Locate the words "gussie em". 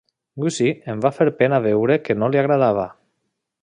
0.43-1.03